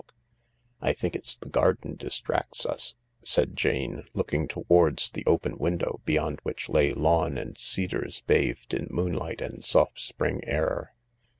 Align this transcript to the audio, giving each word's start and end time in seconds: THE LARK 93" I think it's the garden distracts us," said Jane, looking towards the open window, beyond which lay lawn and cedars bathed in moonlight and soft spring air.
THE 0.01 0.07
LARK 0.07 0.81
93" 0.81 0.89
I 0.89 0.93
think 0.93 1.15
it's 1.15 1.37
the 1.37 1.45
garden 1.49 1.95
distracts 1.95 2.65
us," 2.65 2.95
said 3.23 3.55
Jane, 3.55 4.05
looking 4.15 4.47
towards 4.47 5.11
the 5.11 5.23
open 5.27 5.59
window, 5.59 6.01
beyond 6.05 6.39
which 6.41 6.69
lay 6.69 6.91
lawn 6.91 7.37
and 7.37 7.55
cedars 7.55 8.21
bathed 8.21 8.73
in 8.73 8.87
moonlight 8.89 9.41
and 9.41 9.63
soft 9.63 9.99
spring 9.99 10.43
air. 10.43 10.95